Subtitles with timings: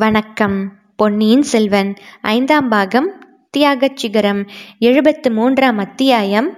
[0.00, 0.72] வணக்கம்.
[0.96, 3.08] பொன்னியின் செல்வன் ஐந்தாம் பாகம்
[3.50, 4.46] தியாகச் சிகரம்
[4.78, 6.56] எழுபத்து மூன்றாம் அத்தியாயம்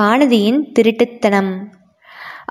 [0.00, 1.50] வானதியின் திருட்டுத்தனம்.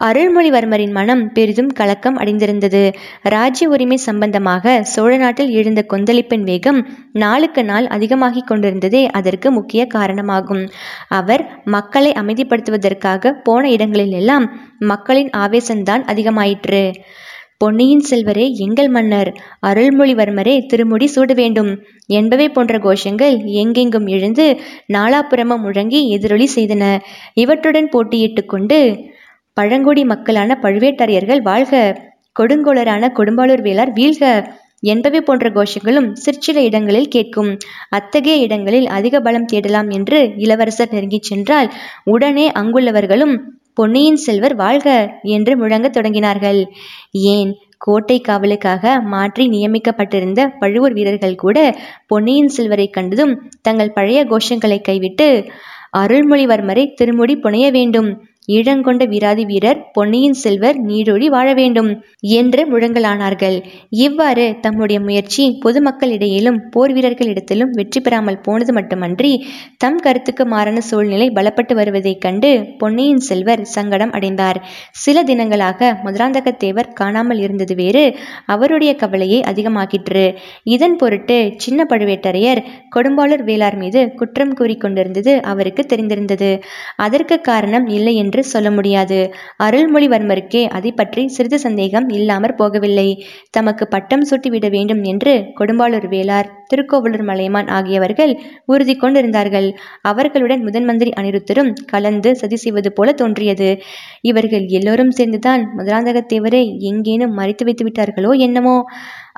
[0.02, 2.94] அருள்மொழிவர்மரின் மனம் பெரிதும் கலக்கம் அடைந்திருந்தது.
[3.22, 10.70] ராஜ்ய உரிமை சம்பந்தமாக சோழ நாட்டில் எழுந்த கொந்தளிப்பின் வேகம் நாளுக்கு நாள் அதிகமாகிக் கொண்டிருந்ததே அதற்கு முக்கிய காரணமாகும்.
[11.08, 16.94] அவர் மக்களை அமைதிப்படுத்துவதற்காக போன இடங்களிலெல்லாம் மக்களின் ஆவேசம்தான் அதிகமாயிற்று.
[17.62, 19.30] பொன்னியின் செல்வரே எங்கள் மன்னர்
[19.68, 21.72] அருள்மொழிவர்மரே திருமுடி சூட வேண்டும்.
[22.10, 24.46] என்பவை போன்ற கோஷங்கள் எங்கெங்கும் எழுந்து
[24.94, 26.84] நாலாபுரமும் முழங்கி எதிரொலி செய்தன.
[27.34, 28.80] இவற்றுடன் போட்டியிட்டு கொண்டு
[29.58, 31.74] பழங்குடி மக்களான பழுவேட்டரையர்கள் வாழ்க
[32.40, 34.24] கொடுங்கோளரான கொடும்பாளூர் வேளார் வீழ்க
[34.84, 37.52] என்பவை போன்ற கோஷங்களும் சிற்சில இடங்களில் கேட்கும்.
[37.90, 41.70] அத்தகைய இடங்களில் அதிக பலம் தேடலாம் என்று இளவரசர் நெருங்கிச் சென்றால்
[42.14, 43.34] உடனே அங்குள்ளவர்களும்
[43.78, 44.88] பொன்னியின் செல்வர் வாழ்க
[45.36, 46.62] என்று முழங்கத் தொடங்கினார்கள்.
[47.12, 47.52] ஏன்?
[47.78, 51.58] கோட்டை காவலுக்காக மாற்றி நியமிக்கப்பட்டிருந்த பழுவூர் வீரர்கள் கூட
[52.08, 55.28] பொன்னியின் செல்வரை கண்டதும் தங்கள் பழைய கோஷங்களை கைவிட்டு
[55.98, 58.10] அருள்மொழிவர்மரை திருமுடி புனைய வேண்டும்.
[58.48, 61.90] ஈழங்கொண்ட வீராதி வீரர் பொன்னியின் செல்வர் நீடொழி வாழ வேண்டும்
[62.38, 63.58] என்று முழங்கலானார்கள்.
[64.06, 69.32] இவ்வாறு தம்முடைய முயற்சி பொதுமக்களிடையிலும் போர் வீரர்களிடத்திலும் வெற்றி பெறாமல் போனது மட்டுமன்றி
[69.78, 74.60] தம் கருத்துக்கு மாறான சூழ்நிலை பலப்பட்டு வருவதைக் கண்டு பொன்னியின் செல்வர் சங்கடம் அடைந்தார்.
[74.98, 78.06] சில தினங்களாக மதுராந்தகத்தேவர் காணாமல் இருந்தது வேறு
[78.46, 80.26] அவருடைய கவலையை அதிகமாக்கிற்று.
[80.68, 82.64] இதன் பொருட்டு சின்ன பழுவேட்டரையர்
[82.96, 86.52] கொடும்பாளூர் வேளார் மீது குற்றம் கூறிக்கொண்டிருந்தது அவருக்கு தெரிந்திருந்தது.
[86.98, 89.18] அதற்கு காரணம் இல்லை என்று என்று சொல்ல முடியாது.
[89.64, 93.06] அருள்மொழிவர்மருக்கே அதை பற்றி சிறிது சந்தேகம் இல்லாமற் போகவில்லை.
[93.50, 98.34] தமக்கு பட்டம் சூட்டிவிட வேண்டும் என்று கொடும்பாளூர் வேளார் திருக்கோவலூர் மலையமான் ஆகியவர்கள்
[98.66, 99.68] உறுதி கொண்டிருந்தார்கள்.
[100.02, 103.70] அவர்களுடன் முதன் மந்திரி அனிருத்தரும் கலந்து சதி செய்வது போல தோன்றியது.
[104.22, 108.78] இவர்கள் எல்லோரும் சேர்ந்துதான் மதுராந்தகத்தேவரை எங்கேனும் மறைத்து வைத்து விட்டார்களோ என்னமோ?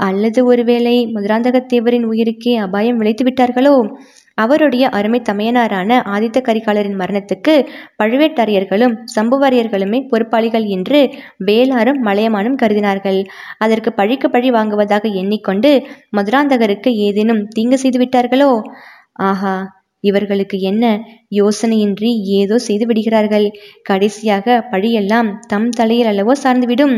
[0.02, 3.76] அல்லது ஒருவேளை மதுராந்தகத்தேவரின் உயிருக்கே அபாயம் விளைத்து விட்டார்களோ?
[4.44, 7.54] அவருடைய அருமை தமையனாரான ஆதித்த கரிகாலரின் மரணத்துக்கு
[8.00, 11.00] பழுவேட்டரையர்களும் சம்புவாரியர்களுமே பொறுப்பாளிகள் என்று
[11.46, 13.20] வேளாரும் மலையமானும் கருதினார்கள்.
[13.58, 15.72] அதற்கு பழிக்கு பழி வாங்குவதாக எண்ணிக்கொண்டு
[16.18, 18.52] மதுராந்தகருக்கு ஏதேனும் தீங்கு செய்து விட்டார்களோ?
[19.30, 19.56] ஆஹா
[20.04, 20.84] இவர்களுக்கு என்ன?
[21.40, 23.48] யோசனையின்றி ஏதோ செய்து விடுகிறார்கள்.
[23.84, 26.96] கடைசியாக பழியெல்லாம் தம் தலையில் அல்லவோ சார்ந்துவிடும்.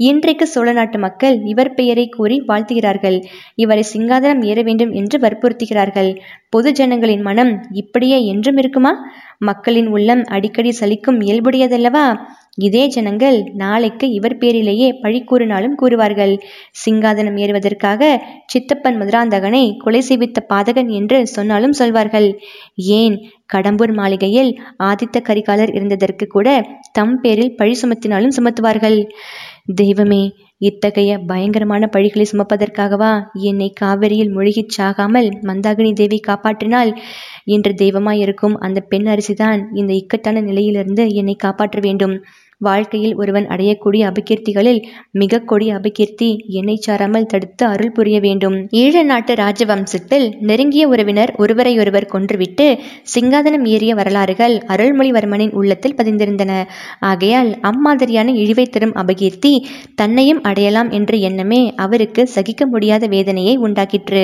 [0.00, 3.18] இன்றைக்கு சோழ நாட்டு மக்கள் இவர் பெயரை கூறி வாழ்த்துகிறார்கள்.
[3.54, 6.10] இவரை சிங்காதனம் ஏற வேண்டும் என்று வற்புறுத்துகிறார்கள்.
[6.50, 8.92] பொது ஜனங்களின் மனம் இப்படியே என்றும் இருக்குமா?
[9.38, 12.06] மக்களின் உள்ளம் அடிக்கடி சலிக்கும் இயல்புடையதல்லவா?
[12.56, 16.34] இதே ஜனங்கள் நாளைக்கு இவர் பேரிலேயே பழி கூறினாலும் கூறுவார்கள்.
[16.84, 18.02] சிங்காதனம் ஏறுவதற்காக
[18.46, 22.28] சித்தப்பன் மதுராந்தகனை கொலை செய்வித்த பாதகன் என்று சொன்னாலும் சொல்வார்கள்.
[23.00, 23.16] ஏன்?
[23.52, 24.50] கடம்பூர் மாளிகையில்
[24.82, 26.48] ஆதித்த கரிகாலர் இருந்ததற்கு கூட
[26.92, 28.98] தம் பேரில் பழி சுமத்தினாலும் சுமத்துவார்கள்.
[29.70, 30.30] देव में
[30.60, 33.12] இத்தகைய பயங்கரமான பழிகளை சுமப்பதற்காகவா?
[33.42, 36.92] என்னை காவிரியில் முழுகிச் சாகாமல் மந்தாகினி தேவி காப்பாற்றினால்
[37.48, 42.16] என்று தெய்வமாயிருக்கும் அந்த பெண் அரிசிதான் இந்த இக்கட்டான நிலையிலிருந்து என்னை காப்பாற்ற வேண்டும்.
[42.60, 44.78] வாழ்க்கையில் ஒருவன் அடையக்கூடிய அபகீர்த்திகளில்
[45.12, 48.56] மிக கொடிய அபகீர்த்தி என்னை சாராமல் தடுத்து அருள் புரிய வேண்டும்.
[48.72, 52.66] ஈழ நாட்டு ராஜவம்சத்தில் நெருங்கிய உறவினர் ஒருவரையொருவர் கொன்றுவிட்டு
[53.14, 56.52] சிங்காதனம் ஏறிய வரலாறுகள் அருள்மொழிவர்மனின் உள்ளத்தில் பதிந்திருந்தன.
[57.00, 59.52] ஆகையால் அம்மாதிரியான இழிவை தரும் அபகீர்த்தி
[59.94, 64.22] தன்னையும் அடையலாம் என்ற எண்ணமே அவருக்கு சகிக்க முடியாத வேதனையை உண்டாக்கிற்று.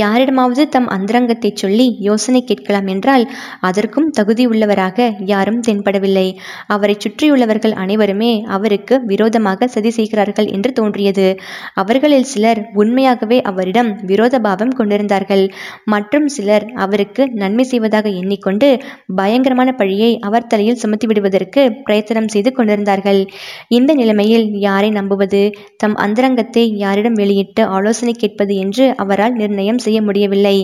[0.00, 3.24] யாரிடமாவது தம் அந்தரங்கத்தை சொல்லி யோசனை கேட்கலாம் என்றால்
[3.60, 6.26] அதற்கும் தகுதி உள்ளவராக யாரும் தென்படவில்லை.
[6.66, 11.26] அவரை சுற்றியுள்ளவர்கள் அனைவருமே அவருக்கு விரோதமாக சதி செய்கிறார்கள் என்று தோன்றியது.
[11.74, 15.44] அவர்களில் சிலர் உண்மையாகவே அவரிடம் விரோத பாவம் கொண்டிருந்தார்கள்.
[15.84, 18.70] மற்றும் சிலர் அவருக்கு நன்மை செய்வதாக எண்ணிக்கொண்டு
[19.16, 23.20] பயங்கரமான பழியை அவர் தலையில் சுமத்தி விடுவதற்கு பிரயத்தனம் செய்து கொண்டிருந்தார்கள்.
[23.68, 25.42] இந்த நிலைமையில் யாரை நம்புவது?
[25.76, 30.56] தம் அந்தரங்கத்தை யாரிடம் வெளியிட்டு ஆலோசனை கேட்பது என்று அவரால் நிர்ணயம் செய்ய முடியவில்லை.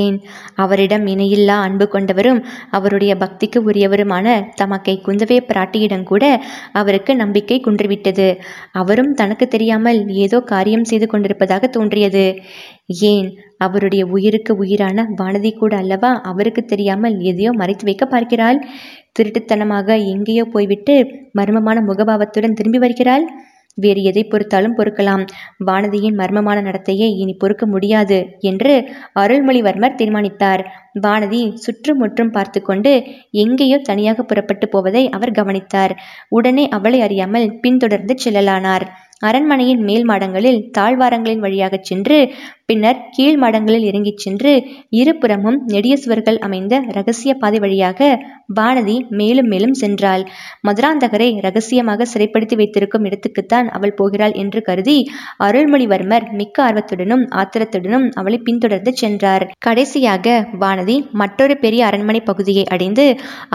[0.00, 0.16] ஏன்?
[0.54, 2.40] அவரிடம் இணையில்லா அன்பு கொண்டவரும்
[2.70, 6.24] அவருடைய பக்திக்கு உரியவருமான தமக்கை குந்தவை பிராட்டியிடம் கூட
[6.72, 8.28] அவருக்கு நம்பிக்கை குன்றுவிட்டது.
[8.72, 12.26] அவரும் தனக்கு தெரியாமல் ஏதோ காரியம் செய்து கொண்டிருப்பதாக தோன்றியது.
[13.12, 13.28] ஏன்?
[13.58, 18.58] அவருடைய உயிருக்கு உயிரான வானதி கூட அல்லவா அவருக்கு தெரியாமல் எதையோ மறைத்து வைக்க பார்க்கிறாள்?
[19.18, 20.94] திருட்டுத்தனமாக எங்கேயோ போய்விட்டு
[21.38, 23.24] மர்மமான முகபாவத்துடன் திரும்பி வருகிறாள்?
[23.74, 25.24] வேறு எதை பொறுத்தாலும் பொறுக்கலாம்.
[25.66, 28.74] வானதியின் மர்மமான நடத்தையை இனி பொறுக்க முடியாது என்று
[29.20, 30.64] அருள்மொழிவர்மர் தீர்மானித்தார்.
[31.02, 32.92] வானதி சுற்றுமுற்றும் பார்த்து கொண்டு
[33.30, 35.94] எங்கேயோ தனியாக புறப்பட்டு போவதை அவர் கவனித்தார்.
[36.28, 38.86] உடனே அவளை அறியாமல் பின்தொடர்ந்து செல்லலானார்.
[39.18, 42.16] அரண்மனையின் மேல் மாடங்களில் தாழ்வாரங்களின் வழியாகச் சென்று
[42.68, 44.52] பின்னர் கீழ் மாடங்களில் இறங்கிச் சென்று
[44.90, 47.98] இருபுறமும் நெடிய சுவர்கள் அமைந்த ரகசிய பாதை வழியாக
[48.54, 50.22] வானதி மேலும் மேலும் சென்றாள்.
[50.68, 54.96] மதுராந்தகரை ரகசியமாக சிறைப்படுத்தி வைத்திருக்கும் இடத்துக்குத்தான் அவள் போகிறாள் என்று கருதி
[55.44, 59.44] அருள்மொழிவர்மர் மிக்க ஆர்வத்துடனும் ஆத்திரத்துடனும் அவளை பின்தொடர்ந்து சென்றார்.
[59.58, 60.26] கடைசியாக
[60.60, 63.06] வானதி மற்றொரு பெரிய அரண்மனை பகுதியை அடைந்து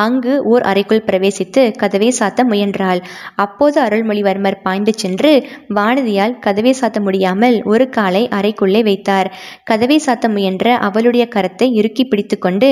[0.05, 3.03] அங்கு ஓர் அறைக்குள் பிரவேசித்து கதவை சாத்த முயன்றாள்.
[3.37, 5.33] அப்போது அருள்மொழிவர்மர் பாய்ந்து சென்று
[5.75, 8.97] வானதியால் கதவை சாத்த முடியாமல் ஒரு காலை அறைக்குள்ளே வைத்தார்
[9.63, 12.69] கதவை சாத்த முயன்ற அவளுடைய கரத்தை இறுக்கி பிடித்துக்கொண்டு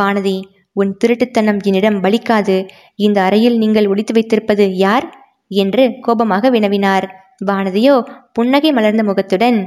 [0.00, 0.36] வானதி
[0.72, 2.56] உன் திருட்டுத்தனம் என்னிடம் பலிக்காது
[2.96, 5.06] இந்த அறையில் நீங்கள் ஒழித்து வைத்திருப்பது யார்?
[5.50, 7.06] என்று கோபமாக வினவினார்.
[7.46, 7.94] வானதியோ
[8.32, 9.58] புன்னகை மலர்ந்த முகத்துடன்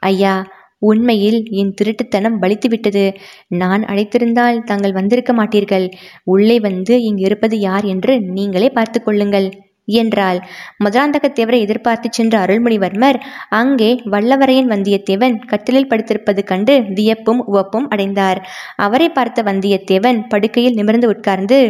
[0.00, 0.34] ஐயா
[0.78, 3.04] உண்மையில் என் திருட்டுத்தனம் பலித்துவிட்டது
[3.48, 5.86] நான் அழைத்திருந்தால் தாங்கள் வந்திருக்க மாட்டீர்கள்.
[6.24, 9.48] உள்ளே வந்து இங்கு இருப்பது யார் என்று நீங்களே பார்த்து கொள்ளுங்கள்.
[9.88, 10.38] என்றாள்.
[10.84, 13.18] மதுராந்தகத்தேவரை எதிர்பார்த்து சென்ற அருள்மொழிவர்மர்
[13.48, 18.40] அங்கே வல்லவரையன் வந்தியத்தேவன் கட்டிலில் படுத்திருப்பது கண்டு வியப்பும் உவப்பும் அடைந்தார்.
[18.76, 21.60] அவரை பார்த்த வந்தியத்தேவன் படுக்கையில் நிமிர்ந்து உட்கார்ந்து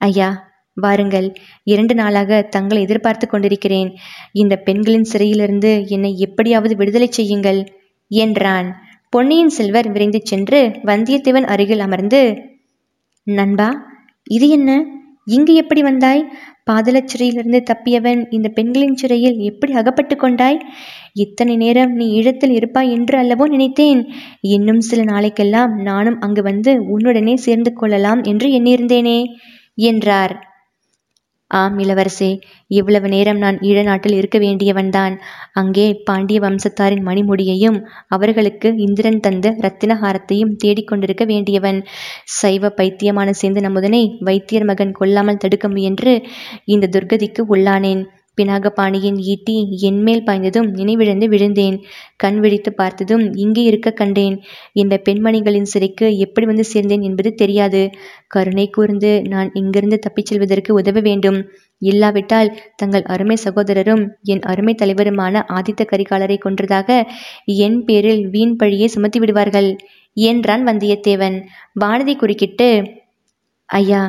[0.00, 0.30] ஐயா
[0.76, 1.26] வாருங்கள்.
[1.64, 3.90] இரண்டு நாளாக தங்களை எதிர்பார்த்து கொண்டிருக்கிறேன்.
[4.32, 7.60] இந்த பெண்களின் சிறையிலிருந்து என்னை எப்படியாவது விடுதலை செய்யுங்கள்
[8.10, 8.68] என்றான்.
[9.10, 12.20] பொன்னியின் செல்வர் விரைந்து சென்று வந்தியத்தேவன் அருகில் அமர்ந்து
[13.26, 13.68] நண்பா
[14.26, 14.70] இது என்ன?
[15.26, 16.22] இங்கு எப்படி வந்தாய்?
[16.70, 20.58] பாதலச் சிறையிலிருந்து தப்பியவன் இந்த பெண்களின் சிறையில் எப்படி அகப்பட்டு கொண்டாய்?
[21.12, 24.00] இத்தனை நேரம் நீ ஈழத்தில் இருப்பாய் என்று அல்லவோ நினைத்தேன்.
[24.40, 29.18] இன்னும் சில நாளைக்கெல்லாம் நானும் அங்கு வந்து உன்னுடனே சேர்ந்து கொள்ளலாம் என்று எண்ணியிருந்தேனே
[29.74, 30.34] என்றார்.
[31.52, 32.28] ஆம் இளவரசே
[32.70, 35.14] இவ்வளவு நேரம் நான் ஈழ நாட்டில் இருக்க வேண்டியவன்தான்.
[35.52, 37.78] அங்கே பாண்டிய வம்சத்தாரின் மணிமுடியையும்
[38.08, 41.80] அவர்களுக்கு இந்திரன் தந்த ரத்தினஹாரத்தையும் தேடிக்கொண்டிருக்க வேண்டியவன்.
[42.38, 46.14] சைவ பைத்தியமான சேந்தன் அமுதனை வைத்தியர் மகன் கொல்லாமல் தடுக்க முயன்று
[46.64, 48.02] இந்த துர்கதிக்கு உள்ளானேன்.
[48.40, 51.76] பினாகபாணியின் ஈட்டி என்மேல் பாய்ந்ததும் நினைவிழந்து விழுந்தேன்.
[52.16, 54.36] கண் விழித்து பார்த்ததும் இங்கே இருக்க கண்டேன்.
[54.72, 57.82] இந்த பெண்மணிகளின் சிறைக்கு எப்படி வந்து சேர்ந்தேன் என்பது தெரியாது.
[58.26, 61.38] கருணை கூர்ந்து நான் இங்கிருந்து தப்பிச் செல்வதற்கு உதவ வேண்டும்.
[61.82, 66.88] இல்லாவிட்டால் தங்கள் அருமை சகோதரரும் என் அருமை தலைவருமான ஆதித்த கரிகாலரை கொன்றதாக
[67.44, 69.70] என் பேரில் வீண் பழியை சுமத்தி விடுவார்கள்.
[70.16, 71.36] என்றான் வந்தியத்தேவன்.
[71.80, 72.70] வானதி குறுக்கிட்டு
[73.68, 74.02] ஐயா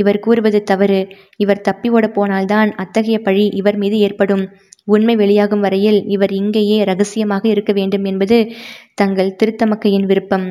[0.00, 1.00] இவர் கூறுவது தவறு.
[1.36, 4.44] இவர் தப்பி ஓடப் போனால்தான் அத்தகைய பழி இவர் மீது ஏற்படும்.
[4.88, 8.38] உண்மை வெளியாகும் வரையில் இவர் இங்கேயே ரகசியமாக இருக்க வேண்டும் என்பது
[8.94, 10.46] தங்கள் திருத்தமக்கையின் விருப்பம்.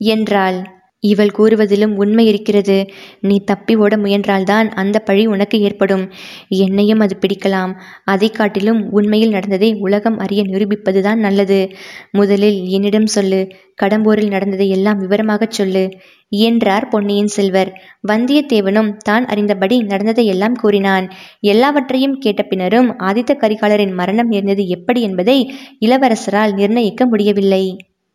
[0.00, 0.58] என்றாள்.
[1.02, 2.86] இவள் கூறுவதிலும் உண்மை இருக்கிறது.
[3.20, 6.04] நீ தப்பி ஓட முயன்றால்தான் அந்த பழி உனக்கு ஏற்படும்.
[6.48, 7.72] என்னையும் அது பிடிக்கலாம்.
[8.04, 11.60] அதை காட்டிலும் உண்மையில் நடந்ததை உலகம் அறிய நிரூபிப்பதுதான் நல்லது.
[12.12, 13.40] முதலில் என்னிடம் சொல்லு.
[13.82, 15.84] கடம்பூரில் நடந்ததை எல்லாம் விவரமாகச் சொல்லு.
[16.28, 17.70] என்றார் பொன்னியின் செல்வர்.
[18.08, 21.06] வந்தியத்தேவனும் தான் அறிந்தபடி நடந்ததை எல்லாம் கூறினான்.
[21.40, 25.38] எல்லாவற்றையும் கேட்ட பின்னரும் ஆதித்த கரிகாலரின் மரணம் நேர்ந்தது எப்படி என்பதை
[25.80, 27.64] இளவரசரால் நிர்ணயிக்க முடியவில்லை.